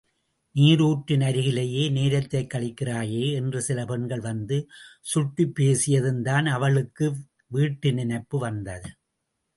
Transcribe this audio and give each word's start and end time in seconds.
நீருற்றின் 0.55 1.23
அருகிலேயே 1.23 1.89
நேரத்தைக் 1.89 2.51
கழிக்கிறாயே? 2.53 3.33
என்று 3.33 3.61
சில 3.61 3.85
பெண்கள் 3.85 4.19
வந்து 4.19 4.67
சுட்டிப் 5.01 5.53
பேசியதும்தான் 5.59 6.45
அவளுக்கு 6.45 7.15
வீட்டு 7.47 7.93
நினைப்பு 7.93 8.39
வந்தது. 8.39 8.89